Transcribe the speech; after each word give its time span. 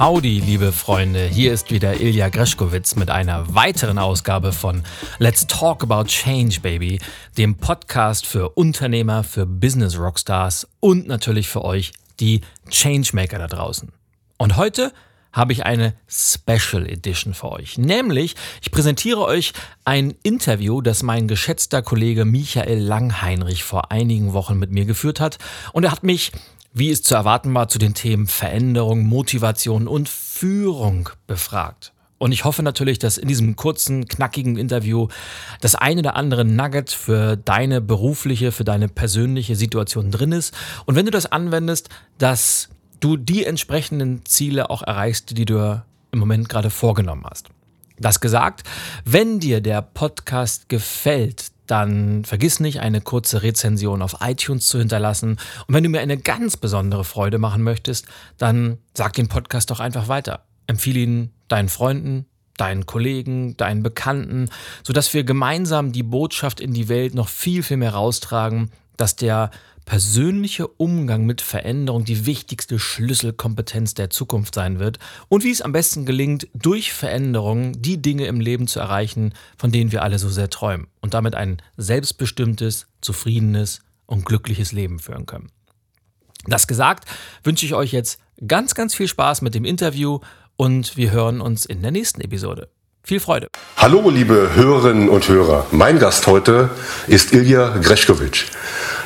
Howdy, 0.00 0.40
liebe 0.40 0.72
Freunde, 0.72 1.26
hier 1.26 1.52
ist 1.52 1.70
wieder 1.70 2.00
Ilja 2.00 2.30
Greschkowitz 2.30 2.96
mit 2.96 3.10
einer 3.10 3.54
weiteren 3.54 3.98
Ausgabe 3.98 4.54
von 4.54 4.82
Let's 5.18 5.46
Talk 5.46 5.82
About 5.82 6.04
Change, 6.04 6.60
Baby, 6.62 6.98
dem 7.36 7.56
Podcast 7.56 8.24
für 8.24 8.48
Unternehmer, 8.48 9.24
für 9.24 9.44
Business 9.44 9.98
Rockstars 9.98 10.66
und 10.80 11.06
natürlich 11.06 11.50
für 11.50 11.62
euch, 11.66 11.92
die 12.18 12.40
Changemaker 12.70 13.38
da 13.38 13.46
draußen. 13.46 13.92
Und 14.38 14.56
heute 14.56 14.94
habe 15.34 15.52
ich 15.52 15.66
eine 15.66 15.92
Special 16.08 16.88
Edition 16.88 17.34
für 17.34 17.52
euch. 17.52 17.76
Nämlich, 17.76 18.36
ich 18.62 18.70
präsentiere 18.70 19.20
euch 19.20 19.52
ein 19.84 20.14
Interview, 20.22 20.80
das 20.80 21.02
mein 21.02 21.28
geschätzter 21.28 21.82
Kollege 21.82 22.24
Michael 22.24 22.78
Langheinrich 22.78 23.64
vor 23.64 23.92
einigen 23.92 24.32
Wochen 24.32 24.58
mit 24.58 24.70
mir 24.70 24.86
geführt 24.86 25.20
hat. 25.20 25.36
Und 25.74 25.84
er 25.84 25.92
hat 25.92 26.04
mich 26.04 26.32
wie 26.72 26.90
es 26.90 27.02
zu 27.02 27.14
erwarten 27.14 27.52
war, 27.54 27.68
zu 27.68 27.78
den 27.78 27.94
Themen 27.94 28.26
Veränderung, 28.26 29.04
Motivation 29.04 29.88
und 29.88 30.08
Führung 30.08 31.10
befragt. 31.26 31.92
Und 32.18 32.32
ich 32.32 32.44
hoffe 32.44 32.62
natürlich, 32.62 32.98
dass 32.98 33.16
in 33.16 33.28
diesem 33.28 33.56
kurzen, 33.56 34.06
knackigen 34.06 34.58
Interview 34.58 35.08
das 35.62 35.74
eine 35.74 36.00
oder 36.00 36.16
andere 36.16 36.44
Nugget 36.44 36.90
für 36.90 37.36
deine 37.36 37.80
berufliche, 37.80 38.52
für 38.52 38.64
deine 38.64 38.88
persönliche 38.88 39.56
Situation 39.56 40.10
drin 40.10 40.32
ist. 40.32 40.54
Und 40.84 40.96
wenn 40.96 41.06
du 41.06 41.10
das 41.10 41.32
anwendest, 41.32 41.88
dass 42.18 42.68
du 43.00 43.16
die 43.16 43.46
entsprechenden 43.46 44.24
Ziele 44.26 44.68
auch 44.68 44.82
erreichst, 44.82 45.36
die 45.38 45.46
du 45.46 45.82
im 46.12 46.18
Moment 46.18 46.50
gerade 46.50 46.68
vorgenommen 46.68 47.24
hast. 47.28 47.48
Das 47.98 48.20
gesagt, 48.20 48.64
wenn 49.04 49.40
dir 49.40 49.60
der 49.60 49.82
Podcast 49.82 50.68
gefällt, 50.68 51.52
dann 51.70 52.24
vergiss 52.24 52.60
nicht, 52.60 52.80
eine 52.80 53.00
kurze 53.00 53.42
Rezension 53.42 54.02
auf 54.02 54.16
iTunes 54.20 54.66
zu 54.66 54.78
hinterlassen. 54.78 55.38
Und 55.66 55.74
wenn 55.74 55.84
du 55.84 55.90
mir 55.90 56.00
eine 56.00 56.18
ganz 56.18 56.56
besondere 56.56 57.04
Freude 57.04 57.38
machen 57.38 57.62
möchtest, 57.62 58.06
dann 58.38 58.78
sag 58.94 59.12
den 59.12 59.28
Podcast 59.28 59.70
doch 59.70 59.80
einfach 59.80 60.08
weiter. 60.08 60.44
Empfehle 60.66 61.00
ihn 61.00 61.30
deinen 61.48 61.68
Freunden, 61.68 62.26
deinen 62.56 62.86
Kollegen, 62.86 63.56
deinen 63.56 63.82
Bekannten, 63.82 64.48
sodass 64.82 65.14
wir 65.14 65.24
gemeinsam 65.24 65.92
die 65.92 66.02
Botschaft 66.02 66.60
in 66.60 66.74
die 66.74 66.88
Welt 66.88 67.14
noch 67.14 67.28
viel, 67.28 67.62
viel 67.62 67.78
mehr 67.78 67.94
raustragen, 67.94 68.70
dass 69.00 69.16
der 69.16 69.50
persönliche 69.86 70.68
Umgang 70.68 71.26
mit 71.26 71.40
Veränderung 71.40 72.04
die 72.04 72.26
wichtigste 72.26 72.78
Schlüsselkompetenz 72.78 73.94
der 73.94 74.10
Zukunft 74.10 74.54
sein 74.54 74.78
wird 74.78 74.98
und 75.28 75.42
wie 75.42 75.50
es 75.50 75.62
am 75.62 75.72
besten 75.72 76.06
gelingt, 76.06 76.48
durch 76.54 76.92
Veränderung 76.92 77.80
die 77.80 78.00
Dinge 78.00 78.26
im 78.26 78.40
Leben 78.40 78.68
zu 78.68 78.78
erreichen, 78.78 79.34
von 79.56 79.72
denen 79.72 79.90
wir 79.90 80.02
alle 80.02 80.18
so 80.18 80.28
sehr 80.28 80.50
träumen 80.50 80.86
und 81.00 81.14
damit 81.14 81.34
ein 81.34 81.60
selbstbestimmtes, 81.76 82.86
zufriedenes 83.00 83.80
und 84.06 84.24
glückliches 84.24 84.72
Leben 84.72 84.98
führen 84.98 85.26
können. 85.26 85.50
Das 86.46 86.66
gesagt, 86.66 87.08
wünsche 87.42 87.66
ich 87.66 87.74
euch 87.74 87.92
jetzt 87.92 88.20
ganz, 88.46 88.74
ganz 88.74 88.94
viel 88.94 89.08
Spaß 89.08 89.42
mit 89.42 89.54
dem 89.54 89.64
Interview 89.64 90.20
und 90.56 90.96
wir 90.96 91.10
hören 91.10 91.40
uns 91.40 91.64
in 91.64 91.82
der 91.82 91.90
nächsten 91.90 92.20
Episode. 92.20 92.68
Viel 93.02 93.20
Freude. 93.20 93.48
Hallo, 93.76 94.10
liebe 94.10 94.50
Hörerinnen 94.54 95.08
und 95.08 95.28
Hörer. 95.28 95.66
Mein 95.70 95.98
Gast 95.98 96.26
heute 96.26 96.70
ist 97.06 97.32
Ilja 97.32 97.78
Greschkowitsch. 97.78 98.44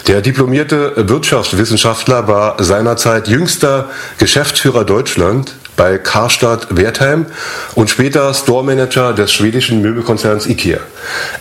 Der 0.09 0.21
diplomierte 0.21 1.09
Wirtschaftswissenschaftler 1.09 2.29
war 2.29 2.63
seinerzeit 2.63 3.29
jüngster 3.29 3.89
Geschäftsführer 4.19 4.85
Deutschland 4.85 5.55
bei 5.77 5.99
Karstadt 5.99 6.77
Wertheim 6.77 7.27
und 7.75 7.91
später 7.91 8.33
Store-Manager 8.35 9.13
des 9.13 9.33
schwedischen 9.33 9.81
Möbelkonzerns 9.81 10.47
IKEA. 10.47 10.79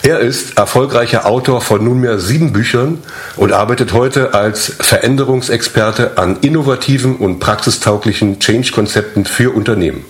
Er 0.01 0.19
ist 0.19 0.57
erfolgreicher 0.57 1.25
Autor 1.25 1.61
von 1.61 1.83
nunmehr 1.83 2.19
sieben 2.19 2.53
Büchern 2.53 2.99
und 3.35 3.51
arbeitet 3.51 3.93
heute 3.93 4.33
als 4.33 4.73
Veränderungsexperte 4.79 6.17
an 6.17 6.37
innovativen 6.41 7.17
und 7.17 7.39
praxistauglichen 7.39 8.39
Change-Konzepten 8.39 9.25
für 9.25 9.53
Unternehmen. 9.53 10.05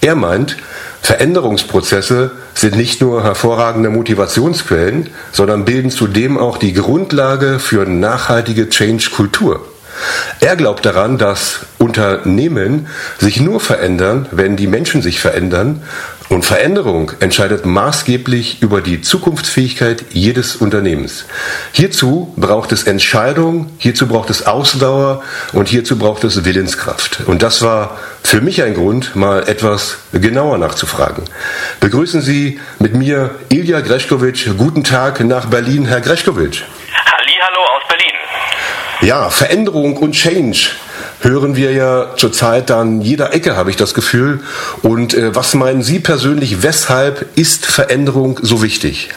Er 0.00 0.16
meint, 0.16 0.56
Veränderungsprozesse 1.02 2.30
sind 2.54 2.76
nicht 2.76 3.00
nur 3.00 3.24
hervorragende 3.24 3.90
Motivationsquellen, 3.90 5.10
sondern 5.32 5.64
bilden 5.64 5.90
zudem 5.90 6.38
auch 6.38 6.58
die 6.58 6.72
Grundlage 6.72 7.58
für 7.58 7.84
nachhaltige 7.84 8.68
Change-Kultur. 8.68 9.66
Er 10.40 10.56
glaubt 10.56 10.86
daran, 10.86 11.18
dass 11.18 11.66
Unternehmen 11.78 12.86
sich 13.18 13.40
nur 13.40 13.60
verändern, 13.60 14.26
wenn 14.30 14.56
die 14.56 14.68
Menschen 14.68 15.02
sich 15.02 15.20
verändern 15.20 15.82
und 16.32 16.44
Veränderung 16.44 17.12
entscheidet 17.20 17.66
maßgeblich 17.66 18.62
über 18.62 18.80
die 18.80 19.02
Zukunftsfähigkeit 19.02 20.06
jedes 20.10 20.56
Unternehmens. 20.56 21.26
Hierzu 21.72 22.32
braucht 22.36 22.72
es 22.72 22.84
Entscheidung, 22.84 23.70
hierzu 23.78 24.08
braucht 24.08 24.30
es 24.30 24.46
Ausdauer 24.46 25.22
und 25.52 25.68
hierzu 25.68 25.98
braucht 25.98 26.24
es 26.24 26.44
Willenskraft. 26.44 27.20
Und 27.26 27.42
das 27.42 27.62
war 27.62 27.98
für 28.24 28.40
mich 28.40 28.62
ein 28.62 28.74
Grund, 28.74 29.14
mal 29.14 29.46
etwas 29.48 29.98
genauer 30.12 30.56
nachzufragen. 30.58 31.24
Begrüßen 31.80 32.22
Sie 32.22 32.60
mit 32.78 32.94
mir 32.94 33.34
Ilja 33.50 33.80
Greschkowitsch. 33.80 34.48
Guten 34.56 34.84
Tag 34.84 35.20
nach 35.20 35.46
Berlin, 35.46 35.84
Herr 35.84 36.00
Greschkowitsch. 36.00 36.62
Hallo 37.42 37.60
aus 37.76 37.82
Berlin. 37.88 38.12
Ja, 39.02 39.28
Veränderung 39.30 39.96
und 39.96 40.12
Change 40.12 40.70
hören 41.22 41.56
wir 41.56 41.72
ja 41.72 42.16
zurzeit 42.16 42.70
an 42.70 43.00
jeder 43.00 43.32
Ecke, 43.32 43.56
habe 43.56 43.70
ich 43.70 43.76
das 43.76 43.94
Gefühl. 43.94 44.42
Und 44.82 45.14
äh, 45.14 45.34
was 45.34 45.54
meinen 45.54 45.82
Sie 45.82 46.00
persönlich, 46.00 46.62
weshalb 46.62 47.36
ist 47.36 47.66
Veränderung 47.66 48.38
so 48.42 48.62
wichtig? 48.62 49.10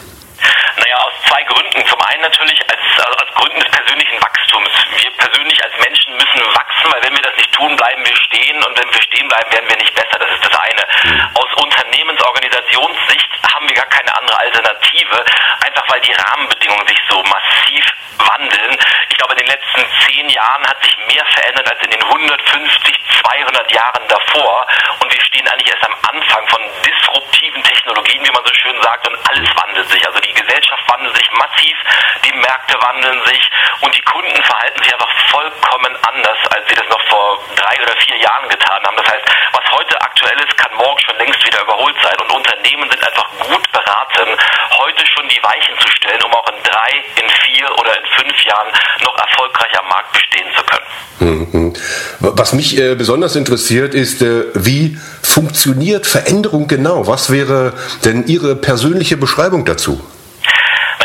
Naja, 0.78 0.98
aus 0.98 1.14
zwei 1.28 1.42
Gründen. 1.44 1.88
Zum 1.90 2.00
einen 2.02 2.22
natürlich 2.22 2.60
als, 2.70 3.06
also 3.06 3.18
als 3.18 3.32
Gründen 3.36 3.60
des 3.60 3.72
persönlichen 3.72 4.22
Wachstums. 4.22 4.70
Wir 5.02 5.12
persönlich 5.18 5.64
als 5.64 5.74
Menschen 5.84 6.14
müssen 6.14 6.42
wachsen, 6.54 6.92
weil 6.92 7.04
wenn 7.04 7.14
wir 7.14 7.24
das 7.24 7.36
nicht 7.38 7.45
tun, 7.56 7.76
bleiben 7.76 8.06
wir 8.06 8.16
stehen 8.16 8.64
und 8.64 8.78
wenn 8.78 8.92
wir 8.94 9.02
stehen 9.02 9.28
bleiben, 9.28 9.52
werden 9.52 9.70
wir 9.70 9.78
nicht 9.78 9.96
besser. 9.96 10.20
Das 10.20 10.30
ist 10.30 10.46
das 10.46 10.60
eine. 10.60 10.84
Mhm. 11.04 11.30
Aus 11.36 11.64
Unternehmensorganisationssicht 11.64 13.30
haben 13.54 13.68
wir 13.68 13.76
gar 13.76 13.88
keine 13.88 14.16
andere 14.16 14.38
Alternative, 14.40 15.26
einfach 15.66 15.84
weil 15.90 16.02
die 16.02 16.14
Rahmenbedingungen 16.14 16.88
sich 16.88 17.00
so 17.10 17.24
massiv 17.24 17.86
wandeln. 18.18 18.78
Ich 19.10 19.18
glaube, 19.18 19.34
in 19.34 19.40
den 19.40 19.48
letzten 19.48 19.86
zehn 20.06 20.30
Jahren 20.30 20.68
hat 20.68 20.84
sich 20.84 20.98
mehr 21.08 21.26
verändert 21.26 21.70
als 21.72 21.82
in 21.84 21.92
den 21.92 22.04
150, 22.04 23.00
200 23.24 23.72
Jahren 23.72 24.08
davor. 24.08 24.68
Und 25.00 25.14
wir 25.14 25.22
stehen 25.22 25.48
eigentlich 25.48 25.72
erst 25.72 25.86
am 25.86 25.96
Anfang 26.12 26.48
von 26.48 26.62
disruptiven 26.84 27.64
Technologien, 27.64 28.26
wie 28.26 28.32
man 28.32 28.46
so 28.46 28.54
schön 28.54 28.82
sagt, 28.82 29.08
und 29.08 29.18
alles 29.30 29.50
wandelt 29.56 29.90
sich. 29.90 30.06
Also 30.06 30.20
die 30.20 30.34
Gesellschaft 30.34 30.84
wandelt 30.90 31.16
sich 31.16 31.32
massiv, 31.32 31.78
die 32.24 32.34
Märkte 32.34 32.82
wandeln 32.82 33.24
sich 33.26 33.50
und 33.82 33.96
die 33.96 34.02
Kunden 34.02 34.44
verhalten 34.44 34.84
sich 34.84 34.94
einfach 34.94 35.12
vollkommen 35.30 35.96
anders, 36.04 36.38
als 36.52 36.68
sie 36.68 36.76
das 36.76 36.88
noch 36.90 37.02
vor 37.08 37.45
drei 37.56 37.76
oder 37.84 37.96
vier 38.02 38.18
Jahren 38.18 38.50
getan 38.50 38.82
haben. 38.84 38.98
Das 38.98 39.08
heißt, 39.08 39.26
was 39.54 39.66
heute 39.72 40.02
aktuell 40.02 40.38
ist, 40.40 40.58
kann 40.58 40.74
morgen 40.76 41.00
schon 41.00 41.18
längst 41.18 41.46
wieder 41.46 41.62
überholt 41.62 41.96
sein. 42.02 42.16
Und 42.22 42.32
Unternehmen 42.32 42.90
sind 42.90 43.04
einfach 43.06 43.30
gut 43.40 43.72
beraten, 43.72 44.30
heute 44.78 45.06
schon 45.08 45.28
die 45.30 45.42
Weichen 45.44 45.78
zu 45.80 45.88
stellen, 45.92 46.22
um 46.24 46.34
auch 46.34 46.48
in 46.50 46.64
drei, 46.64 46.92
in 47.22 47.30
vier 47.30 47.68
oder 47.80 47.98
in 47.98 48.06
fünf 48.18 48.44
Jahren 48.44 48.72
noch 49.04 49.18
erfolgreich 49.18 49.80
am 49.80 49.88
Markt 49.88 50.12
bestehen 50.14 50.48
zu 50.56 50.64
können. 50.64 50.86
Mhm. 51.20 51.74
Was 52.20 52.54
mich 52.54 52.78
äh, 52.78 52.96
besonders 52.96 53.36
interessiert, 53.36 53.94
ist, 53.94 54.22
äh, 54.22 54.46
wie 54.54 54.98
funktioniert 55.24 56.08
Veränderung 56.08 56.68
genau? 56.68 57.08
Was 57.08 57.32
wäre 57.32 57.74
denn 58.04 58.28
Ihre 58.28 58.56
persönliche 58.56 59.18
Beschreibung 59.18 59.66
dazu? 59.66 60.02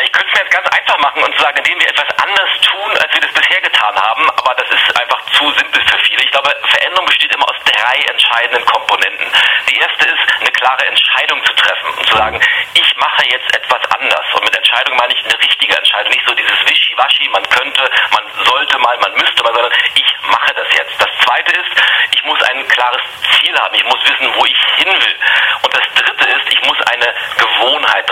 Ich 0.03 0.13
könnte 0.13 0.29
es 0.29 0.35
mir 0.35 0.45
jetzt 0.45 0.53
ganz 0.53 0.67
einfach 0.69 0.99
machen 0.99 1.23
und 1.23 1.39
sagen, 1.39 1.59
indem 1.59 1.79
wir 1.79 1.89
etwas 1.89 2.11
anders 2.19 2.51
tun, 2.63 2.91
als 2.99 3.13
wir 3.13 3.21
das 3.21 3.33
bisher 3.33 3.61
getan 3.61 3.95
haben, 3.95 4.29
aber 4.31 4.55
das 4.55 4.69
ist 4.71 4.99
einfach 4.99 5.21
zu 5.33 5.45
simpel 5.53 5.83
für 5.83 5.99
viele. 6.07 6.23
Ich 6.25 6.31
glaube, 6.31 6.51
Veränderung 6.69 7.07
besteht 7.07 7.33
immer 7.33 7.49
aus 7.49 7.57
drei 7.91 7.99
entscheidenden 8.11 8.65
Komponenten. 8.67 9.27
Die 9.69 9.77
erste 9.79 10.05
ist, 10.07 10.41
eine 10.41 10.51
klare 10.53 10.87
Entscheidung 10.87 11.45
zu 11.45 11.53
treffen 11.55 11.91
und 11.99 12.07
zu 12.07 12.17
sagen, 12.17 12.41
ich 12.75 12.97
mache 12.97 13.25
jetzt 13.31 13.55
etwas 13.57 13.81
anders. 13.99 14.25
Und 14.35 14.45
mit 14.45 14.57
Entscheidung 14.57 14.97
meine 14.97 15.13
ich 15.13 15.25
eine 15.25 15.39
richtige 15.39 15.77
Entscheidung, 15.77 16.11
nicht 16.13 16.27
so 16.27 16.35
dieses 16.35 16.59
Wischiwaschi, 16.67 17.29
man 17.31 17.43
könnte, 17.49 17.91
man 18.13 18.45
sollte 18.45 18.79
mal, 18.79 18.97
man 18.99 19.13
müsste 19.15 19.43
mal, 19.43 19.55
sondern 19.55 19.73
ich 19.95 20.07
mache 20.23 20.55
das 20.55 20.67
jetzt. 20.75 21.01
Das 21.01 21.11
zweite 21.25 21.53
ist, 21.53 21.71
ich 22.13 22.23
muss 22.25 22.41
ein 22.43 22.67
klares 22.69 23.03
Ziel 23.39 23.59
haben, 23.59 23.75
ich 23.75 23.85
muss 23.85 24.03
wissen, 24.05 24.35
wo 24.35 24.45
ich 24.45 24.59
hin 24.77 24.89
will. 24.89 25.17
Und 25.63 25.75
das 25.75 25.87
dritte 25.95 26.25
ist, 26.29 26.53
ich 26.53 26.61
muss 26.63 26.81
eine 26.93 27.15
Gewohnheit 27.39 28.11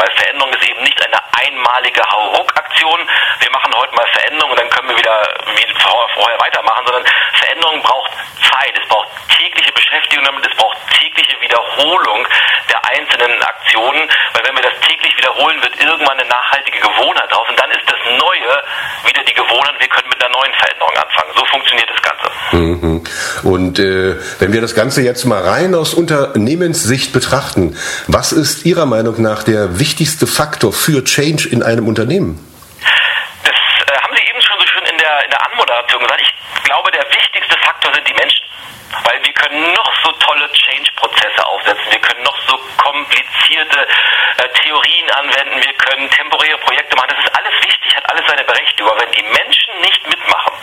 weil 0.00 0.10
Veränderung 0.12 0.52
ist 0.54 0.68
eben 0.68 0.82
nicht 0.82 1.00
eine 1.04 1.20
einmalige 1.44 2.02
Hauruck-Aktion. 2.02 3.08
Wir 3.40 3.50
machen 3.50 3.72
heute 3.76 3.94
mal 3.94 4.06
Veränderung 4.08 4.50
und 4.50 4.58
dann 4.58 4.70
können 4.70 4.88
wir 4.88 4.98
wieder 4.98 5.22
wie 5.54 5.60
vorher 6.14 6.38
weitermachen, 6.40 6.86
sondern 6.86 7.04
Veränderung 7.34 7.82
braucht 7.82 8.10
Zeit, 8.50 8.78
es 8.78 8.88
braucht 8.88 9.08
tägliche 9.40 9.72
Beschäftigung 9.72 10.24
damit, 10.24 10.44
es 10.46 10.56
braucht 10.56 10.76
tägliche 11.00 11.40
Wiederholung 11.40 12.26
der 12.68 12.80
einzelnen 12.92 13.40
Aktionen, 13.42 14.04
weil 14.34 14.44
wenn 14.44 14.56
wir 14.56 14.62
das 14.62 14.76
täglich 14.86 15.16
wiederholen, 15.16 15.56
wird 15.62 15.80
irgendwann 15.80 16.18
eine 16.20 16.28
nachhaltige 16.28 16.78
Gewohnheit 16.80 17.30
draus 17.32 17.48
und 17.48 17.58
dann 17.58 17.70
ist 17.70 17.88
das 17.88 18.00
Neue 18.20 18.52
wieder 19.06 19.22
die 19.24 19.34
Gewohnheit, 19.34 19.74
wir 19.78 19.88
können 19.88 20.08
mit 20.08 20.22
einer 20.22 20.34
neuen 20.34 20.52
Veränderung 20.54 20.94
anfangen. 20.96 21.32
So 21.36 21.44
funktioniert 21.46 21.88
das 21.88 22.02
Ganze. 22.02 22.20
Mhm. 22.52 23.04
Und 23.44 23.78
äh, 23.78 24.16
wenn 24.40 24.52
wir 24.52 24.60
das 24.60 24.74
Ganze 24.74 25.02
jetzt 25.02 25.24
mal 25.24 25.40
rein 25.42 25.74
aus 25.74 25.94
Unternehmenssicht 25.94 27.12
betrachten, 27.12 27.76
was 28.08 28.32
ist 28.32 28.66
Ihrer 28.66 28.86
Meinung 28.86 29.20
nach 29.22 29.42
der 29.42 29.78
wichtigste 29.78 30.26
Faktor 30.26 30.72
für 30.72 31.04
Change 31.04 31.48
in 31.48 31.62
einem 31.62 31.88
Unternehmen? 31.88 32.38
Das 33.44 33.54
äh, 33.54 34.00
haben 34.00 34.14
Sie 34.14 34.22
eben 34.28 34.42
schon 34.42 34.58
so 34.58 34.66
schön 34.66 34.84
in 34.90 34.98
der, 34.98 35.24
in 35.24 35.30
der 35.30 35.46
Anmoderation 35.50 36.02
gesagt. 36.02 36.20
Ich 36.20 36.64
glaube, 36.64 36.90
der 36.90 37.06
wichtigste 37.10 37.56
Faktor 37.58 37.94
sind 37.94 38.06
die 38.08 38.14
Menschen. 38.14 38.44
Weil 39.04 39.20
können 39.50 39.72
noch 39.72 39.92
so 40.04 40.12
tolle 40.12 40.50
Change-Prozesse 40.52 41.46
aufsetzen, 41.46 41.90
wir 41.90 42.00
können 42.00 42.22
noch 42.22 42.38
so 42.46 42.56
komplizierte 42.76 43.86
äh, 44.38 44.48
Theorien 44.62 45.10
anwenden, 45.10 45.62
wir 45.62 45.72
können 45.74 46.08
temporäre 46.10 46.58
Projekte 46.58 46.96
machen. 46.96 47.08
Das 47.10 47.24
ist 47.24 47.36
alles 47.36 47.54
wichtig, 47.64 47.96
hat 47.96 48.10
alles 48.10 48.24
seine 48.26 48.44
Berechtigung. 48.44 48.90
Aber 48.92 49.00
wenn 49.00 49.12
die 49.12 49.22
Menschen 49.22 49.80
nicht 49.80 50.06
mitmachen, 50.06 50.54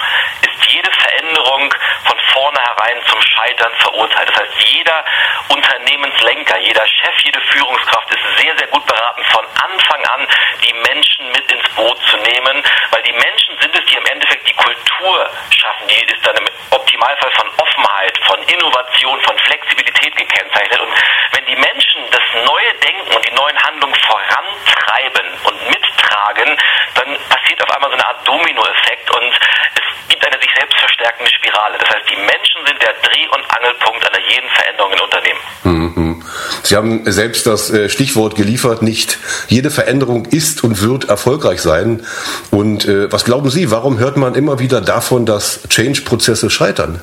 ist 0.42 0.72
jede 0.72 0.92
Veränderung 0.92 1.74
von 2.06 2.18
vornherein 2.34 3.02
zum 3.06 3.22
Scheitern 3.22 3.74
verurteilt. 3.80 4.30
Das 4.30 4.42
heißt, 4.42 4.64
jeder 4.72 5.06
Unternehmenslenker, 5.50 6.58
jeder 6.60 6.88
Chef, 6.88 7.20
jede 7.24 7.42
Führungskraft 7.42 8.14
ist 8.14 8.42
sehr, 8.42 8.58
sehr 8.58 8.68
gut 8.68 8.86
beraten, 8.86 9.24
von 9.26 9.46
Anfang 9.64 10.06
an 10.06 10.28
die 10.64 10.74
Menschen 10.74 11.32
mit 11.32 11.52
ins 11.52 11.68
Boot 11.76 11.98
zu 12.06 12.18
nehmen, 12.18 12.64
weil 12.92 13.04
die 13.04 13.14
Menschen 13.14 13.58
sind 13.60 13.76
es, 13.76 13.86
die 13.86 13.96
im 13.96 14.06
Endeffekt 14.06 14.48
die 14.48 14.54
Kultur 14.54 15.30
schaffen. 15.50 15.88
Die 15.88 16.04
ist 16.04 16.26
dann 16.26 16.36
im 16.36 16.48
Optimalfall 16.72 17.32
von 17.32 17.50
Offenheit, 17.58 18.18
von 18.26 18.42
Innovation, 18.44 19.22
von 19.22 19.38
Flexibilität 19.40 20.16
gekennzeichnet. 20.16 20.80
Und 20.80 20.94
wenn 21.32 21.46
die 21.46 21.56
Menschen 21.56 22.04
das 22.12 22.24
neue 22.46 22.74
Denken 22.84 23.16
und 23.16 23.26
die 23.26 23.34
neuen 23.34 23.58
Handlungen 23.64 23.96
vorantreiben 25.18 25.32
und 25.44 25.70
mittragen, 25.70 26.58
dann 26.96 27.18
passiert 27.30 27.62
auf 27.64 27.76
einmal 27.76 27.90
so 27.90 27.96
eine 27.96 28.06
Art 28.06 28.28
Dominoeffekt 28.28 29.12
und 29.12 29.32
es 29.76 30.10
gibt 30.10 30.26
eine 30.26 30.40
sich 30.40 30.50
selbst 30.58 30.78
verstärkende 30.78 31.32
Spirale. 31.32 31.78
Das 31.80 31.90
heißt, 31.90 32.10
die 32.10 32.16
Menschen 32.16 32.66
sind 32.66 32.82
der 32.82 32.94
Dreh- 33.02 33.28
und 33.30 33.44
Angelpunkt 33.56 34.06
einer 34.08 34.24
jeden 34.28 34.50
Veränderung 34.50 34.94
in 34.94 35.00
Unternehmen. 35.00 35.40
Mhm. 35.64 36.24
Sie 36.64 36.76
haben 36.76 37.10
selbst 37.12 37.48
das 37.48 37.72
äh, 37.72 37.90
Stichwort 37.90 38.36
geliefert, 38.36 38.82
nicht 38.82 39.18
jede 39.48 39.72
Veränderung 39.72 40.26
ist 40.26 40.64
und 40.64 40.82
wird 40.82 41.10
erfolgreich 41.10 41.62
sein. 41.62 42.06
Und 42.52 42.86
äh, 42.86 43.12
was 43.12 43.26
glauben 43.26 43.50
Sie, 43.50 43.72
warum 43.72 44.00
hört 44.00 44.18
man 44.18 44.36
immer 44.36 44.60
wieder 44.60 44.82
davon, 44.82 45.26
dass 45.26 45.68
Change-Prozesse 45.70 46.50
scheitern? 46.50 47.02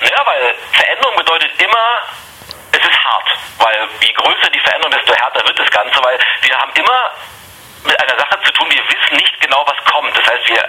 Naja, 0.00 0.22
weil 0.24 0.54
Veränderung 0.72 1.16
bedeutet 1.16 1.50
immer, 1.58 1.86
es 2.72 2.78
ist 2.78 3.04
hart. 3.04 3.28
Weil 3.58 3.88
je 4.00 4.12
größer 4.12 4.50
die 4.54 4.59
desto 4.90 5.14
härter 5.14 5.46
wird 5.46 5.58
das 5.58 5.70
Ganze, 5.70 6.02
weil 6.02 6.18
wir 6.42 6.56
haben 6.56 6.72
immer 6.74 7.10
mit 7.84 8.00
einer 8.00 8.18
Sache 8.18 8.38
zu 8.44 8.52
tun, 8.52 8.68
wir 8.70 8.84
wissen 8.88 9.16
nicht 9.16 9.40
genau, 9.40 9.64
was 9.66 9.84
kommt. 9.90 10.16
Das 10.16 10.26
heißt, 10.26 10.48
wir 10.48 10.64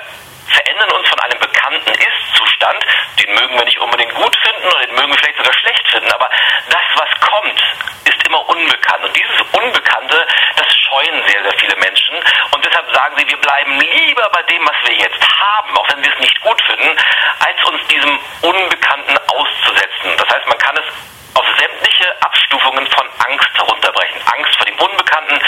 verändern 0.47 0.91
uns 0.91 1.07
von 1.07 1.19
einem 1.19 1.39
bekannten 1.39 1.91
Ist-Zustand, 1.91 2.85
den 3.19 3.33
mögen 3.35 3.57
wir 3.57 3.65
nicht 3.65 3.79
unbedingt 3.79 4.13
gut 4.15 4.35
finden 4.35 4.67
oder 4.67 4.85
den 4.85 4.95
mögen 4.95 5.11
wir 5.11 5.17
vielleicht 5.17 5.37
sogar 5.37 5.53
schlecht 5.53 5.87
finden, 5.89 6.11
aber 6.11 6.29
das, 6.69 6.85
was 6.95 7.09
kommt, 7.21 7.61
ist 8.05 8.27
immer 8.27 8.47
unbekannt. 8.49 9.03
Und 9.03 9.15
dieses 9.15 9.41
Unbekannte, 9.51 10.27
das 10.55 10.67
scheuen 10.75 11.23
sehr, 11.27 11.43
sehr 11.43 11.53
viele 11.59 11.75
Menschen. 11.77 12.15
Und 12.51 12.65
deshalb 12.65 12.91
sagen 12.93 13.15
sie, 13.17 13.27
wir 13.27 13.37
bleiben 13.37 13.79
lieber 13.79 14.29
bei 14.31 14.43
dem, 14.43 14.65
was 14.65 14.75
wir 14.85 14.95
jetzt 14.95 15.21
haben, 15.39 15.77
auch 15.77 15.89
wenn 15.89 16.03
wir 16.03 16.13
es 16.13 16.19
nicht 16.19 16.39
gut 16.41 16.61
finden, 16.63 16.97
als 17.39 17.63
uns 17.65 17.87
diesem 17.87 18.19
Unbekannten 18.41 19.17
auszusetzen. 19.27 20.17
Das 20.17 20.29
heißt, 20.29 20.47
man 20.47 20.57
kann 20.57 20.77
es 20.77 20.85
Abstufungen 22.21 22.87
von 22.87 23.07
Angst 23.27 23.49
herunterbrechen. 23.55 24.21
Angst 24.25 24.55
vor 24.55 24.65
dem 24.65 24.79
Unbekannten, 24.79 25.39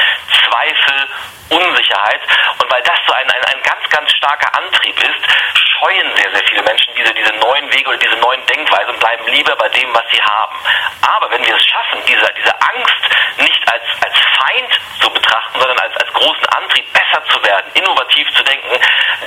Zweifel, 0.46 1.08
Unsicherheit. 1.50 2.22
Und 2.60 2.72
weil 2.72 2.82
das 2.84 3.00
so 3.08 3.14
ein, 3.14 3.30
ein, 3.30 3.44
ein 3.46 3.62
ganz, 3.64 3.90
ganz 3.90 4.12
starker 4.12 4.54
Antrieb 4.58 5.00
ist, 5.00 5.63
scheuen 5.84 6.08
sehr, 6.16 6.32
sehr 6.32 6.44
viele 6.48 6.64
Menschen 6.64 6.94
diese, 6.98 7.14
diese 7.14 7.34
neuen 7.40 7.68
Wege 7.74 7.90
oder 7.90 7.98
diese 7.98 8.16
neuen 8.18 8.40
Denkweisen 8.48 8.94
und 8.94 9.00
bleiben 9.00 9.26
lieber 9.28 9.56
bei 9.56 9.70
dem, 9.70 9.90
was 9.94 10.04
sie 10.12 10.22
haben. 10.22 10.56
Aber 11.02 11.30
wenn 11.32 11.44
wir 11.46 11.56
es 11.56 11.64
schaffen, 11.64 12.00
diese, 12.08 12.28
diese 12.40 12.56
Angst 12.56 13.04
nicht 13.38 13.62
als, 13.68 13.84
als 14.00 14.16
Feind 14.40 14.72
zu 15.02 15.10
betrachten, 15.10 15.60
sondern 15.60 15.80
als, 15.80 15.96
als 15.98 16.14
großen 16.14 16.46
Antrieb, 16.56 16.86
besser 16.94 17.24
zu 17.32 17.44
werden, 17.44 17.68
innovativ 17.74 18.28
zu 18.36 18.44
denken, 18.44 18.80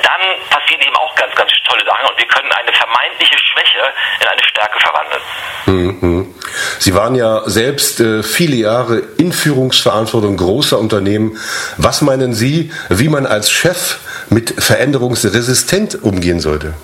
dann 0.02 0.22
passieren 0.48 0.80
eben 0.80 0.96
auch 0.96 1.14
ganz, 1.16 1.34
ganz 1.34 1.50
tolle 1.68 1.84
Sachen 1.84 2.06
und 2.06 2.18
wir 2.18 2.26
können 2.26 2.50
eine 2.52 2.72
vermeintliche 2.72 3.36
Schwäche 3.38 3.92
in 4.20 4.28
eine 4.28 4.44
Stärke 4.44 4.78
verwandeln. 4.80 5.22
Mhm. 5.66 6.34
Sie 6.78 6.94
waren 6.94 7.14
ja 7.14 7.42
selbst 7.46 8.00
äh, 8.00 8.22
viele 8.22 8.56
Jahre 8.56 9.02
in 9.18 9.32
Führungsverantwortung 9.32 10.36
großer 10.36 10.78
Unternehmen. 10.78 11.38
Was 11.76 12.00
meinen 12.02 12.32
Sie, 12.32 12.72
wie 12.88 13.08
man 13.08 13.26
als 13.26 13.50
Chef 13.50 13.98
mit 14.30 14.54
veränderungsresistent 14.62 16.02
umgehen 16.02 16.40
sollte? 16.46 16.74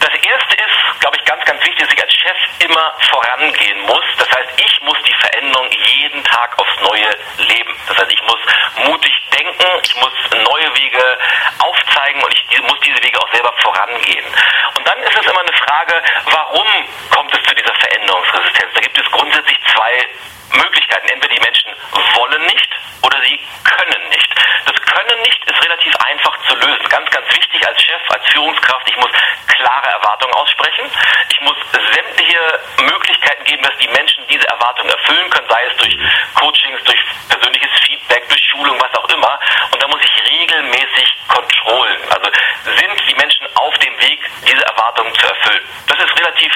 Das 0.00 0.12
erste 0.12 0.54
ist, 0.54 1.00
glaube 1.00 1.16
ich, 1.16 1.24
ganz, 1.24 1.44
ganz 1.44 1.60
wichtig, 1.64 1.80
dass 1.80 1.92
ich 1.92 2.02
als 2.02 2.12
Chef 2.12 2.36
immer 2.60 2.94
vorangehen 3.08 3.80
muss. 3.82 4.04
Das 4.18 4.28
heißt, 4.28 4.50
ich 4.56 4.80
muss 4.82 4.98
die 5.08 5.14
Veränderung 5.14 5.68
jeden 5.70 6.22
Tag 6.24 6.58
aufs 6.58 6.76
Neue 6.80 7.08
leben. 7.38 7.72
Das 7.88 7.96
heißt, 7.96 8.12
ich 8.12 8.22
muss 8.22 8.40
mutig 8.84 9.14
denken, 9.32 9.66
ich 9.82 9.94
muss 9.96 10.12
neue 10.32 10.68
Wege 10.76 11.04
aufzeigen 11.58 12.22
und 12.22 12.32
ich 12.32 12.62
muss 12.62 12.80
diese 12.80 13.02
Wege 13.02 13.18
auch 13.20 13.32
selber 13.32 13.52
vorangehen. 13.62 14.24
Und 14.76 14.86
dann 14.86 14.98
ist 14.98 15.16
es 15.16 15.26
immer 15.26 15.40
eine 15.40 15.56
Frage, 15.56 16.02
warum 16.30 16.68
kommt 17.10 17.32
es 17.34 17.42
zu 17.44 17.54
dieser 17.54 17.74
Veränderungsresistenz? 17.74 18.74
Da 18.74 18.80
gibt 18.80 18.98
es 18.98 19.10
grundsätzlich 19.10 19.58
zwei 19.72 20.06
Möglichkeiten. 20.52 21.08
Entweder 21.08 21.34
die 21.34 21.40
Menschen 21.40 21.70
wollen 22.14 22.42
nicht 22.46 22.70
oder 23.02 23.20
sie 23.22 23.40
können 23.64 24.08
nicht. 24.10 24.30
Das 24.66 24.76
Können 24.90 25.22
nicht 25.22 25.40
ist 25.44 25.64
relativ 25.64 25.94
einfach 25.96 26.36
zu 26.48 26.54
lösen. 26.56 26.88
Ganz, 26.88 27.08
ganz 27.10 27.26
wichtig 27.34 27.66
als 27.66 27.80
Chef, 27.80 28.02
als 28.10 28.24
Führungskraft, 28.32 28.88
ich 28.88 28.96
muss 28.96 29.10
klare 29.46 29.88
Erwartungen 29.88 30.34
aussprechen. 30.34 30.90
Ich 31.30 31.40
muss 31.40 31.56
sämtliche 31.72 32.60
Möglichkeiten 32.82 33.44
geben, 33.44 33.62
dass 33.62 33.76
die 33.78 33.88
Menschen 33.88 34.26
diese 34.28 34.46
Erwartungen 34.48 34.90
erfüllen 34.90 35.30
können, 35.30 35.48
sei 35.48 35.64
es 35.64 35.76
durch 35.76 35.96
Coachings, 36.34 36.82
durch 36.84 37.00
persönliches 37.28 37.70
Feedback, 37.84 38.28
durch 38.28 38.42
Schulung, 38.50 38.69
was 38.80 38.94
auch 38.94 39.08
immer. 39.08 39.38
Und 39.70 39.82
da 39.82 39.88
muss 39.88 40.00
ich 40.02 40.30
regelmäßig 40.30 41.16
kontrollen. 41.28 42.00
Also 42.10 42.30
sind 42.64 43.08
die 43.08 43.14
Menschen 43.14 43.46
auf 43.54 43.76
dem 43.78 44.00
Weg, 44.00 44.20
diese 44.46 44.64
Erwartungen 44.64 45.14
zu 45.14 45.26
erfüllen. 45.26 45.64
Das 45.86 45.98
ist 45.98 46.18
relativ 46.18 46.52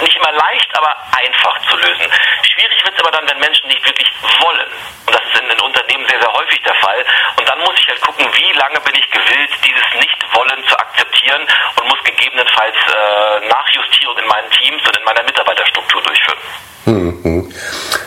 nicht 0.00 0.16
immer 0.16 0.32
leicht, 0.32 0.76
aber 0.76 0.96
einfach 1.16 1.60
zu 1.68 1.76
lösen. 1.76 2.10
Schwierig 2.42 2.84
wird 2.84 2.94
es 2.94 3.00
aber 3.00 3.10
dann, 3.10 3.28
wenn 3.28 3.38
Menschen 3.38 3.68
nicht 3.68 3.84
wirklich 3.86 4.10
wollen. 4.40 4.68
Und 5.06 5.14
das 5.14 5.22
ist 5.22 5.40
in 5.40 5.48
den 5.48 5.60
Unternehmen 5.60 6.06
sehr, 6.08 6.20
sehr 6.20 6.32
häufig 6.32 6.60
der 6.62 6.74
Fall. 6.74 7.04
Und 7.38 7.48
dann 7.48 7.58
muss 7.60 7.74
ich 7.78 7.88
halt 7.88 8.00
gucken, 8.00 8.26
wie 8.32 8.52
lange 8.52 8.80
bin 8.80 8.94
ich 8.94 9.10
gewillt, 9.10 9.50
dieses 9.64 10.00
Nicht-Wollen 10.00 10.64
zu 10.66 10.78
akzeptieren 10.78 11.46
und 11.80 11.88
muss 11.88 12.02
gegebenenfalls 12.04 12.74
äh, 12.74 13.46
Nachjustierung 13.48 14.18
in 14.18 14.26
meinen 14.26 14.50
Teams 14.50 14.82
und 14.86 14.96
in 14.96 15.04
meiner 15.04 15.22
Mitarbeiterstruktur 15.22 16.02
durchführen. 16.02 16.38
Mhm. 16.86 17.54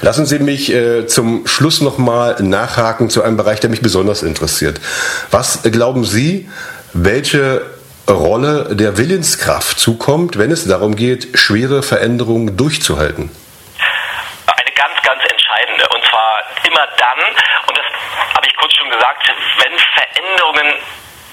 Lassen 0.08 0.26
Sie 0.26 0.40
mich 0.40 0.72
äh, 0.72 1.06
zum 1.06 1.46
Schluss 1.48 1.82
nochmal 1.82 2.38
nachhaken 2.40 3.10
zu 3.10 3.24
einem 3.24 3.36
Bereich, 3.36 3.60
der 3.60 3.70
mich 3.70 3.82
besonders 3.82 4.24
interessiert. 4.24 4.80
Was 5.32 5.66
äh, 5.66 5.70
glauben 5.70 6.06
Sie, 6.06 6.50
welche 6.94 7.66
Rolle 8.10 8.74
der 8.74 8.98
Willenskraft 8.98 9.78
zukommt, 9.78 10.38
wenn 10.38 10.50
es 10.50 10.66
darum 10.66 10.96
geht, 10.96 11.38
schwere 11.38 11.84
Veränderungen 11.84 12.56
durchzuhalten? 12.56 13.30
Eine 14.48 14.72
ganz, 14.80 14.96
ganz 15.04 15.22
entscheidende. 15.30 15.84
Und 15.94 16.02
zwar 16.08 16.40
immer 16.64 16.88
dann, 16.96 17.20
und 17.68 17.76
das 17.78 17.88
habe 18.34 18.48
ich 18.48 18.56
kurz 18.56 18.72
schon 18.80 18.90
gesagt, 18.90 19.28
wenn 19.60 19.76
Veränderungen 19.92 20.72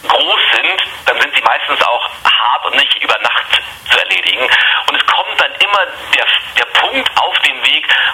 groß 0.03 0.43
sind, 0.51 0.83
dann 1.07 1.21
sind 1.21 1.31
sie 1.33 1.43
meistens 1.47 1.79
auch 1.87 2.11
hart 2.27 2.67
und 2.67 2.75
nicht 2.75 3.01
über 3.01 3.17
Nacht 3.23 3.63
zu 3.89 3.99
erledigen. 4.01 4.43
Und 4.91 4.99
es 4.99 5.07
kommt 5.07 5.39
dann 5.39 5.55
immer 5.63 5.87
der, 6.11 6.27
der 6.59 6.67
Punkt 6.75 7.09
auf 7.23 7.39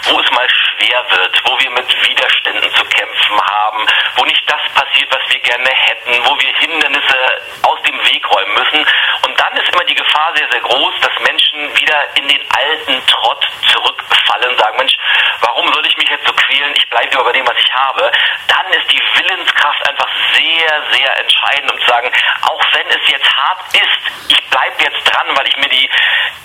wo 0.05 0.21
es 0.21 0.31
mal 0.31 0.49
schwer 0.49 1.05
wird, 1.11 1.43
wo 1.45 1.59
wir 1.59 1.71
mit 1.71 2.09
Widerständen 2.09 2.75
zu 2.75 2.85
kämpfen 2.85 3.41
haben, 3.41 3.87
wo 4.17 4.25
nicht 4.25 4.43
das 4.51 4.61
passiert, 4.75 5.13
was 5.13 5.23
wir 5.29 5.41
gerne 5.41 5.71
hätten, 5.71 6.25
wo 6.25 6.39
wir 6.41 6.53
Hindernisse 6.59 7.17
aus 7.63 7.83
dem 7.83 7.99
Weg 8.07 8.31
räumen 8.31 8.55
müssen. 8.55 8.87
Und 9.27 9.39
dann 9.41 9.53
ist 9.57 9.73
immer 9.73 9.85
die 9.85 9.95
Gefahr 9.95 10.33
sehr, 10.37 10.49
sehr 10.51 10.61
groß, 10.61 10.95
dass 11.01 11.19
Menschen 11.21 11.77
wieder 11.77 12.17
in 12.17 12.29
den 12.29 12.43
alten 12.51 13.07
Trott 13.07 13.47
zurückfallen 13.71 14.51
und 14.51 14.59
sagen, 14.59 14.77
Mensch, 14.79 14.97
warum 15.41 15.73
soll 15.73 15.87
ich 15.87 15.97
mich 15.97 16.09
jetzt 16.09 16.27
so 16.27 16.33
quälen? 16.33 16.75
Ich 16.77 16.89
bleibe 16.89 17.19
über 17.19 17.33
dem, 17.33 17.47
was 17.47 17.59
ich 17.59 17.73
habe. 17.75 18.11
Dann 18.49 18.73
ist 18.73 18.91
die 18.93 19.03
Willenskraft 19.17 19.89
sehr, 20.35 20.83
sehr 20.93 21.21
entscheidend, 21.21 21.73
um 21.73 21.81
zu 21.81 21.87
sagen, 21.87 22.11
auch 22.43 22.63
wenn 22.73 22.87
es 22.89 23.09
jetzt 23.09 23.37
hart 23.37 23.75
ist, 23.75 24.31
ich 24.31 24.51
bleibe 24.51 24.83
jetzt 24.83 25.05
dran, 25.05 25.27
weil 25.37 25.49
ich 25.49 25.57
mir 25.57 25.69
die 25.69 25.89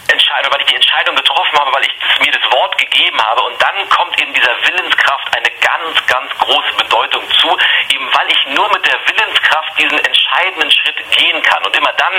Entscheidung, 0.07 0.51
weil 0.53 0.61
ich 0.61 0.67
die 0.67 0.75
Entscheidung 0.75 1.15
getroffen 1.15 1.59
habe, 1.59 1.71
weil 1.73 1.83
ich 1.83 2.25
mir 2.25 2.31
das 2.31 2.51
Wort 2.51 2.77
gegeben 2.77 3.21
habe. 3.21 3.41
Und 3.43 3.61
dann 3.61 3.89
kommt 3.89 4.19
eben 4.21 4.33
dieser 4.33 4.55
Willenskraft 4.63 5.35
eine 5.35 5.51
ganz, 5.51 6.05
ganz 6.07 6.31
große 6.39 6.73
Bedeutung 6.77 7.23
zu, 7.39 7.57
eben 7.89 8.09
weil 8.13 8.31
ich 8.31 8.45
nur 8.47 8.71
mit 8.71 8.85
der 8.85 8.99
Willenskraft 9.07 9.77
diesen 9.79 9.99
entscheidenden 9.99 10.71
Schritt 10.71 11.11
gehen 11.11 11.41
kann. 11.43 11.63
Und 11.65 11.75
immer 11.75 11.93
dann, 11.93 12.13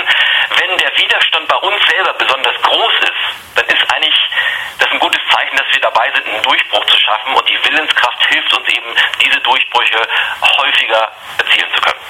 wenn 0.57 0.77
der 0.77 0.97
Widerstand 0.97 1.47
bei 1.47 1.57
uns 1.57 1.85
selber 1.87 2.13
besonders 2.13 2.61
groß 2.61 2.93
ist, 3.01 3.55
dann 3.55 3.65
ist 3.67 3.93
eigentlich 3.93 4.29
das 4.79 4.91
ein 4.91 4.99
gutes 4.99 5.21
Zeichen, 5.31 5.55
dass 5.57 5.67
wir 5.71 5.81
dabei 5.97 6.13
sind, 6.13 6.33
einen 6.33 6.43
Durchbruch 6.43 6.85
zu 6.85 6.97
schaffen. 6.99 7.33
Und 7.35 7.43
die 7.49 7.69
Willenskraft 7.69 8.25
hilft 8.29 8.53
uns 8.53 8.67
eben, 8.69 8.87
diese 9.23 9.39
Durchbrüche 9.41 9.97
häufiger 10.59 11.11
erzielen 11.39 11.69
zu 11.75 11.81
können. 11.81 12.01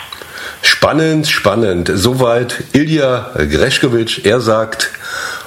Spannend, 0.61 1.27
spannend. 1.27 1.91
Soweit 1.93 2.63
Ilja 2.73 3.31
Greschkowitsch. 3.35 4.25
Er 4.25 4.39
sagt, 4.39 4.91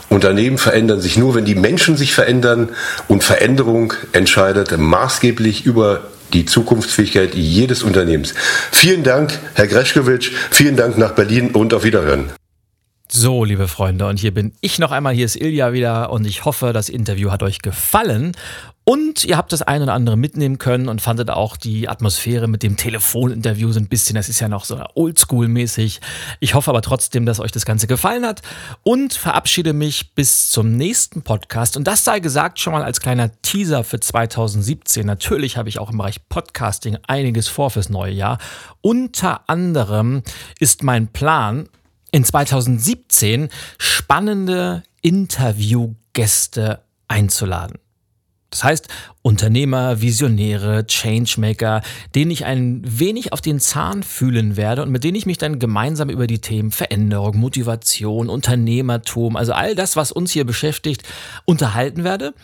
Unternehmen 0.08 0.58
verändern 0.58 1.00
sich 1.00 1.16
nur, 1.16 1.34
wenn 1.34 1.44
die 1.44 1.54
Menschen 1.54 1.96
sich 1.96 2.14
verändern 2.14 2.74
und 3.08 3.22
Veränderung 3.22 3.92
entscheidet 4.12 4.76
maßgeblich 4.76 5.66
über 5.66 6.02
die 6.32 6.46
Zukunftsfähigkeit 6.46 7.34
jedes 7.34 7.82
Unternehmens. 7.82 8.34
Vielen 8.72 9.02
Dank, 9.02 9.38
Herr 9.54 9.66
Greschkowitsch. 9.66 10.30
Vielen 10.50 10.76
Dank 10.76 10.96
nach 10.96 11.12
Berlin 11.12 11.50
und 11.52 11.74
auf 11.74 11.84
Wiederhören. 11.84 12.30
So, 13.12 13.44
liebe 13.44 13.66
Freunde, 13.66 14.06
und 14.06 14.20
hier 14.20 14.32
bin 14.32 14.52
ich 14.60 14.78
noch 14.78 14.92
einmal. 14.92 15.12
Hier 15.12 15.24
ist 15.24 15.34
Ilja 15.34 15.72
wieder 15.72 16.12
und 16.12 16.24
ich 16.24 16.44
hoffe, 16.44 16.72
das 16.72 16.88
Interview 16.88 17.32
hat 17.32 17.42
euch 17.42 17.58
gefallen. 17.58 18.36
Und 18.84 19.24
ihr 19.24 19.36
habt 19.36 19.52
das 19.52 19.62
ein 19.62 19.82
oder 19.82 19.94
andere 19.94 20.16
mitnehmen 20.16 20.58
können 20.58 20.88
und 20.88 21.02
fandet 21.02 21.28
auch 21.28 21.56
die 21.56 21.88
Atmosphäre 21.88 22.46
mit 22.46 22.62
dem 22.62 22.76
Telefoninterview 22.76 23.72
so 23.72 23.80
ein 23.80 23.88
bisschen, 23.88 24.14
das 24.14 24.28
ist 24.28 24.38
ja 24.38 24.48
noch 24.48 24.64
so 24.64 24.76
oldschool-mäßig. 24.94 25.98
Ich 26.38 26.54
hoffe 26.54 26.70
aber 26.70 26.82
trotzdem, 26.82 27.26
dass 27.26 27.40
euch 27.40 27.50
das 27.50 27.64
Ganze 27.64 27.88
gefallen 27.88 28.24
hat 28.24 28.42
und 28.84 29.12
verabschiede 29.12 29.72
mich 29.72 30.14
bis 30.14 30.48
zum 30.48 30.76
nächsten 30.76 31.22
Podcast. 31.22 31.76
Und 31.76 31.88
das 31.88 32.04
sei 32.04 32.20
gesagt 32.20 32.60
schon 32.60 32.72
mal 32.72 32.84
als 32.84 33.00
kleiner 33.00 33.32
Teaser 33.42 33.82
für 33.82 33.98
2017. 33.98 35.04
Natürlich 35.04 35.56
habe 35.56 35.68
ich 35.68 35.80
auch 35.80 35.90
im 35.90 35.98
Bereich 35.98 36.28
Podcasting 36.28 36.96
einiges 37.08 37.48
vor 37.48 37.70
fürs 37.70 37.90
neue 37.90 38.12
Jahr. 38.12 38.38
Unter 38.82 39.48
anderem 39.48 40.22
ist 40.60 40.84
mein 40.84 41.08
Plan, 41.08 41.68
in 42.12 42.24
2017 42.24 43.48
spannende 43.78 44.82
Interviewgäste 45.02 46.82
einzuladen. 47.08 47.78
Das 48.50 48.64
heißt, 48.64 48.88
Unternehmer, 49.22 50.00
Visionäre, 50.00 50.84
Changemaker, 50.86 51.82
denen 52.16 52.32
ich 52.32 52.44
ein 52.44 52.82
wenig 52.84 53.32
auf 53.32 53.40
den 53.40 53.60
Zahn 53.60 54.02
fühlen 54.02 54.56
werde 54.56 54.82
und 54.82 54.90
mit 54.90 55.04
denen 55.04 55.14
ich 55.14 55.26
mich 55.26 55.38
dann 55.38 55.60
gemeinsam 55.60 56.10
über 56.10 56.26
die 56.26 56.40
Themen 56.40 56.72
Veränderung, 56.72 57.36
Motivation, 57.36 58.28
Unternehmertum, 58.28 59.36
also 59.36 59.52
all 59.52 59.76
das, 59.76 59.94
was 59.94 60.10
uns 60.10 60.32
hier 60.32 60.44
beschäftigt, 60.44 61.04
unterhalten 61.44 62.02
werde. 62.02 62.34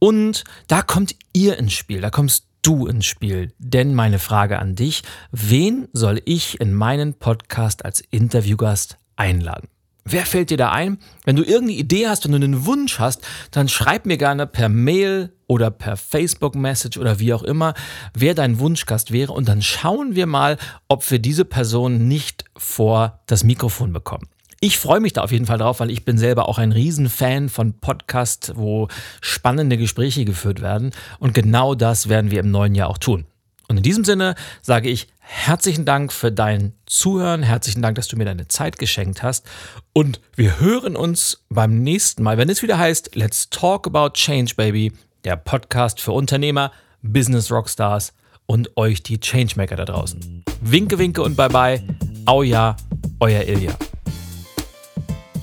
Und 0.00 0.42
da 0.66 0.82
kommt 0.82 1.14
ihr 1.32 1.58
ins 1.58 1.74
Spiel, 1.74 2.00
da 2.00 2.10
kommst 2.10 2.46
du 2.62 2.86
ins 2.86 3.06
Spiel. 3.06 3.52
Denn 3.58 3.94
meine 3.94 4.18
Frage 4.18 4.58
an 4.58 4.74
dich, 4.74 5.02
wen 5.30 5.88
soll 5.92 6.20
ich 6.24 6.60
in 6.60 6.72
meinen 6.72 7.14
Podcast 7.14 7.84
als 7.84 8.00
Interviewgast 8.10 8.96
einladen. 9.16 9.68
Wer 10.04 10.26
fällt 10.26 10.50
dir 10.50 10.56
da 10.56 10.72
ein? 10.72 10.98
Wenn 11.24 11.36
du 11.36 11.42
irgendeine 11.42 11.78
Idee 11.78 12.08
hast, 12.08 12.24
wenn 12.24 12.32
du 12.32 12.36
einen 12.36 12.66
Wunsch 12.66 12.98
hast, 12.98 13.22
dann 13.52 13.68
schreib 13.68 14.04
mir 14.04 14.16
gerne 14.16 14.48
per 14.48 14.68
Mail 14.68 15.32
oder 15.46 15.70
per 15.70 15.96
Facebook-Message 15.96 16.98
oder 16.98 17.20
wie 17.20 17.32
auch 17.32 17.44
immer, 17.44 17.74
wer 18.12 18.34
dein 18.34 18.58
Wunschgast 18.58 19.12
wäre. 19.12 19.32
Und 19.32 19.48
dann 19.48 19.62
schauen 19.62 20.16
wir 20.16 20.26
mal, 20.26 20.58
ob 20.88 21.08
wir 21.08 21.20
diese 21.20 21.44
Person 21.44 22.08
nicht 22.08 22.44
vor 22.56 23.20
das 23.26 23.44
Mikrofon 23.44 23.92
bekommen. 23.92 24.28
Ich 24.64 24.78
freue 24.78 25.00
mich 25.00 25.12
da 25.12 25.22
auf 25.22 25.32
jeden 25.32 25.46
Fall 25.46 25.58
drauf, 25.58 25.80
weil 25.80 25.90
ich 25.90 26.04
bin 26.04 26.18
selber 26.18 26.48
auch 26.48 26.58
ein 26.58 26.72
Riesenfan 26.72 27.48
von 27.48 27.74
Podcasts, 27.80 28.52
wo 28.56 28.88
spannende 29.20 29.76
Gespräche 29.76 30.24
geführt 30.24 30.62
werden. 30.62 30.92
Und 31.18 31.34
genau 31.34 31.74
das 31.74 32.08
werden 32.08 32.30
wir 32.30 32.40
im 32.40 32.50
neuen 32.50 32.74
Jahr 32.74 32.88
auch 32.88 32.98
tun. 32.98 33.24
Und 33.68 33.78
in 33.78 33.82
diesem 33.82 34.04
Sinne 34.04 34.34
sage 34.62 34.88
ich 34.88 35.08
herzlichen 35.22 35.84
Dank 35.84 36.12
für 36.12 36.30
dein 36.30 36.74
Zuhören, 36.86 37.42
herzlichen 37.42 37.80
Dank, 37.80 37.96
dass 37.96 38.08
du 38.08 38.16
mir 38.16 38.24
deine 38.24 38.48
Zeit 38.48 38.78
geschenkt 38.78 39.22
hast 39.22 39.46
und 39.92 40.20
wir 40.36 40.60
hören 40.60 40.96
uns 40.96 41.44
beim 41.48 41.82
nächsten 41.82 42.22
Mal, 42.22 42.36
wenn 42.36 42.50
es 42.50 42.62
wieder 42.62 42.78
heißt 42.78 43.14
Let's 43.14 43.48
Talk 43.48 43.86
About 43.86 44.10
Change 44.10 44.54
Baby, 44.56 44.92
der 45.24 45.36
Podcast 45.36 46.00
für 46.00 46.12
Unternehmer, 46.12 46.72
Business 47.02 47.50
Rockstars 47.50 48.12
und 48.46 48.76
euch 48.76 49.02
die 49.02 49.18
Changemaker 49.18 49.76
da 49.76 49.84
draußen. 49.84 50.44
Winke, 50.60 50.98
winke 50.98 51.22
und 51.22 51.36
bye 51.36 51.48
bye. 51.48 51.82
Au 52.26 52.42
ja, 52.42 52.76
euer 53.20 53.42
Ilja. 53.42 53.72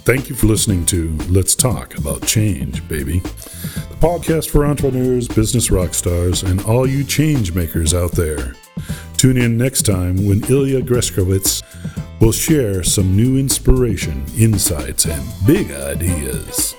Thank 0.05 0.29
you 0.29 0.35
for 0.35 0.49
listening 0.49 0.85
to 0.87 1.09
Let's 1.29 1.55
Talk 1.55 1.95
About 1.97 2.25
Change, 2.25 2.81
baby. 2.87 3.21
podcast 3.99 4.49
for 4.49 4.65
entrepreneurs, 4.65 5.27
business 5.27 5.69
rock 5.71 5.93
stars, 5.93 6.43
and 6.43 6.61
all 6.61 6.87
you 6.87 7.03
change 7.03 7.53
makers 7.53 7.93
out 7.93 8.13
there. 8.13 8.55
Tune 9.19 9.35
in 9.35 9.57
next 9.57 9.81
time 9.81 10.25
when 10.25 10.41
Ilya 10.45 10.81
Greskowitz 10.83 11.61
will 12.21 12.31
share 12.31 12.83
some 12.83 13.17
new 13.17 13.37
inspiration, 13.37 14.23
insights, 14.37 15.05
and 15.05 15.27
big 15.45 15.73
ideas. 15.73 16.73